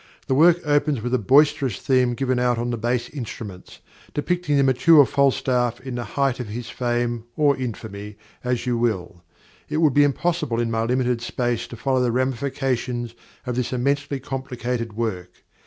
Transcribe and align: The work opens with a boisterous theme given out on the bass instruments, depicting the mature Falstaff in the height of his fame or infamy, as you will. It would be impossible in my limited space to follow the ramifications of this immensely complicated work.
The 0.25 0.33
work 0.33 0.59
opens 0.65 0.99
with 1.03 1.13
a 1.13 1.19
boisterous 1.19 1.77
theme 1.77 2.15
given 2.15 2.39
out 2.39 2.57
on 2.57 2.71
the 2.71 2.77
bass 2.79 3.07
instruments, 3.09 3.81
depicting 4.15 4.57
the 4.57 4.63
mature 4.63 5.05
Falstaff 5.05 5.79
in 5.79 5.93
the 5.93 6.03
height 6.03 6.39
of 6.39 6.47
his 6.47 6.71
fame 6.71 7.25
or 7.37 7.55
infamy, 7.55 8.17
as 8.43 8.65
you 8.65 8.79
will. 8.79 9.23
It 9.69 9.77
would 9.77 9.93
be 9.93 10.03
impossible 10.03 10.59
in 10.59 10.71
my 10.71 10.85
limited 10.85 11.21
space 11.21 11.67
to 11.67 11.77
follow 11.77 12.01
the 12.01 12.11
ramifications 12.11 13.13
of 13.45 13.55
this 13.55 13.71
immensely 13.73 14.19
complicated 14.19 14.93
work. 14.93 15.43